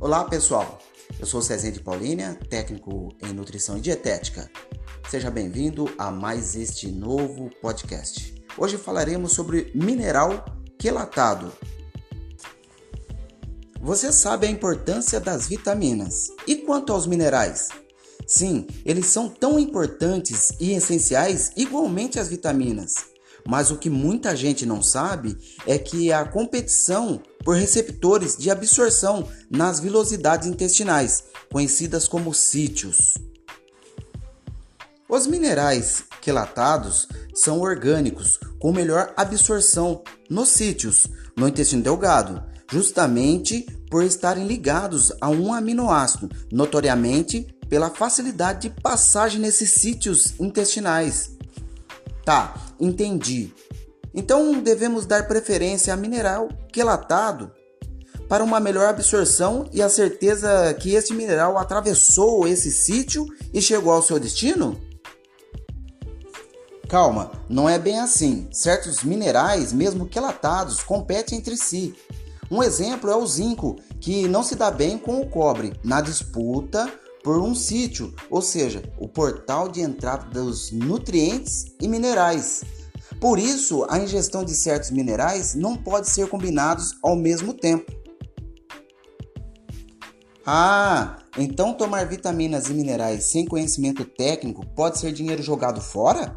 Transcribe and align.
Olá 0.00 0.22
pessoal, 0.22 0.78
eu 1.18 1.26
sou 1.26 1.42
Cezinha 1.42 1.72
de 1.72 1.80
Paulínia, 1.80 2.38
técnico 2.48 3.08
em 3.20 3.32
nutrição 3.32 3.76
e 3.76 3.80
dietética. 3.80 4.48
Seja 5.10 5.28
bem-vindo 5.28 5.92
a 5.98 6.08
mais 6.08 6.54
este 6.54 6.86
novo 6.86 7.50
podcast. 7.60 8.32
Hoje 8.56 8.78
falaremos 8.78 9.32
sobre 9.32 9.72
mineral 9.74 10.44
quelatado. 10.78 11.52
Você 13.80 14.12
sabe 14.12 14.46
a 14.46 14.50
importância 14.50 15.18
das 15.18 15.48
vitaminas. 15.48 16.28
E 16.46 16.54
quanto 16.54 16.92
aos 16.92 17.04
minerais? 17.04 17.66
Sim, 18.24 18.68
eles 18.84 19.06
são 19.06 19.28
tão 19.28 19.58
importantes 19.58 20.52
e 20.60 20.74
essenciais 20.74 21.50
igualmente 21.56 22.20
as 22.20 22.28
vitaminas. 22.28 22.94
Mas 23.46 23.70
o 23.70 23.76
que 23.76 23.88
muita 23.88 24.36
gente 24.36 24.66
não 24.66 24.82
sabe 24.82 25.36
é 25.66 25.78
que 25.78 26.12
a 26.12 26.24
competição 26.24 27.20
por 27.44 27.56
receptores 27.56 28.36
de 28.36 28.50
absorção 28.50 29.28
nas 29.50 29.80
vilosidades 29.80 30.46
intestinais, 30.46 31.24
conhecidas 31.50 32.06
como 32.06 32.34
sítios. 32.34 33.14
Os 35.08 35.26
minerais 35.26 36.04
quelatados 36.20 37.08
são 37.34 37.60
orgânicos 37.60 38.38
com 38.58 38.72
melhor 38.72 39.14
absorção 39.16 40.02
nos 40.28 40.50
sítios, 40.50 41.06
no 41.34 41.48
intestino 41.48 41.82
delgado, 41.82 42.42
justamente 42.70 43.64
por 43.90 44.04
estarem 44.04 44.46
ligados 44.46 45.10
a 45.20 45.30
um 45.30 45.54
aminoácido, 45.54 46.28
notoriamente 46.52 47.46
pela 47.68 47.88
facilidade 47.88 48.68
de 48.68 48.80
passagem 48.82 49.40
nesses 49.40 49.70
sítios 49.70 50.34
intestinais. 50.38 51.37
Tá, 52.28 52.54
entendi. 52.78 53.54
Então 54.12 54.60
devemos 54.60 55.06
dar 55.06 55.26
preferência 55.26 55.94
a 55.94 55.96
mineral 55.96 56.50
quelatado 56.70 57.50
para 58.28 58.44
uma 58.44 58.60
melhor 58.60 58.86
absorção 58.86 59.66
e 59.72 59.80
a 59.80 59.88
certeza 59.88 60.74
que 60.74 60.92
este 60.92 61.14
mineral 61.14 61.56
atravessou 61.56 62.46
esse 62.46 62.70
sítio 62.70 63.24
e 63.50 63.62
chegou 63.62 63.94
ao 63.94 64.02
seu 64.02 64.20
destino? 64.20 64.78
Calma, 66.86 67.32
não 67.48 67.66
é 67.66 67.78
bem 67.78 67.98
assim. 67.98 68.46
Certos 68.52 69.02
minerais, 69.02 69.72
mesmo 69.72 70.06
quelatados, 70.06 70.82
competem 70.82 71.38
entre 71.38 71.56
si. 71.56 71.94
Um 72.50 72.62
exemplo 72.62 73.10
é 73.10 73.16
o 73.16 73.26
zinco, 73.26 73.76
que 74.02 74.28
não 74.28 74.42
se 74.42 74.54
dá 74.54 74.70
bem 74.70 74.98
com 74.98 75.18
o 75.18 75.30
cobre 75.30 75.72
na 75.82 76.02
disputa 76.02 76.92
por 77.28 77.42
um 77.42 77.54
sítio, 77.54 78.14
ou 78.30 78.40
seja, 78.40 78.82
o 78.98 79.06
portal 79.06 79.68
de 79.68 79.82
entrada 79.82 80.30
dos 80.30 80.72
nutrientes 80.72 81.66
e 81.78 81.86
minerais. 81.86 82.64
Por 83.20 83.38
isso, 83.38 83.84
a 83.90 83.98
ingestão 83.98 84.42
de 84.42 84.54
certos 84.54 84.90
minerais 84.90 85.54
não 85.54 85.76
pode 85.76 86.08
ser 86.08 86.26
combinados 86.28 86.94
ao 87.02 87.14
mesmo 87.14 87.52
tempo. 87.52 87.92
Ah, 90.46 91.18
então 91.36 91.74
tomar 91.74 92.06
vitaminas 92.06 92.70
e 92.70 92.72
minerais 92.72 93.24
sem 93.24 93.44
conhecimento 93.44 94.06
técnico 94.06 94.64
pode 94.74 94.98
ser 94.98 95.12
dinheiro 95.12 95.42
jogado 95.42 95.82
fora? 95.82 96.34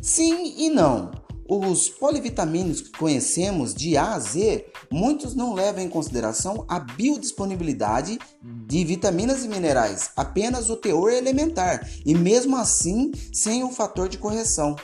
Sim 0.00 0.54
e 0.56 0.70
não. 0.70 1.10
Os 1.46 1.90
polivitamínicos 1.90 2.80
que 2.80 2.92
conhecemos 2.92 3.74
de 3.74 3.98
A 3.98 4.14
a 4.14 4.18
Z, 4.18 4.64
muitos 4.90 5.34
não 5.34 5.52
levam 5.52 5.82
em 5.82 5.90
consideração 5.90 6.64
a 6.68 6.78
biodisponibilidade 6.78 8.18
de 8.68 8.84
vitaminas 8.84 9.44
e 9.44 9.48
minerais, 9.48 10.10
apenas 10.14 10.68
o 10.68 10.76
teor 10.76 11.10
elementar 11.10 11.88
e 12.04 12.14
mesmo 12.14 12.54
assim 12.54 13.10
sem 13.32 13.64
o 13.64 13.70
fator 13.72 14.10
de 14.10 14.18
correção. 14.18 14.76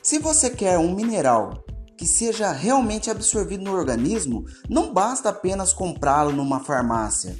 Se 0.00 0.20
você 0.20 0.48
quer 0.48 0.78
um 0.78 0.94
mineral 0.94 1.64
que 1.96 2.06
seja 2.06 2.52
realmente 2.52 3.10
absorvido 3.10 3.64
no 3.64 3.76
organismo, 3.76 4.46
não 4.68 4.94
basta 4.94 5.28
apenas 5.28 5.72
comprá-lo 5.72 6.32
numa 6.32 6.60
farmácia 6.60 7.36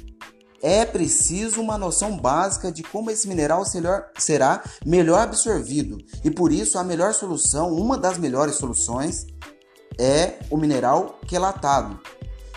é 0.61 0.85
preciso 0.85 1.59
uma 1.59 1.77
noção 1.77 2.17
básica 2.17 2.71
de 2.71 2.83
como 2.83 3.09
esse 3.09 3.27
mineral 3.27 3.63
será 3.65 4.63
melhor 4.85 5.21
absorvido. 5.21 5.97
E 6.23 6.29
por 6.29 6.51
isso 6.51 6.77
a 6.77 6.83
melhor 6.83 7.13
solução, 7.13 7.73
uma 7.73 7.97
das 7.97 8.17
melhores 8.17 8.55
soluções, 8.55 9.25
é 9.97 10.39
o 10.49 10.57
mineral 10.57 11.19
quelatado. 11.27 11.99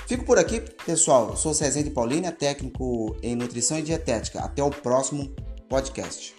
Fico 0.07 0.25
por 0.25 0.39
aqui, 0.39 0.61
pessoal. 0.85 1.37
Sou 1.37 1.55
Cezente 1.55 1.91
Paulina, 1.91 2.31
técnico 2.31 3.17
em 3.23 3.35
nutrição 3.35 3.79
e 3.79 3.83
dietética. 3.83 4.41
Até 4.41 4.63
o 4.63 4.71
próximo 4.71 5.35
podcast. 5.69 6.35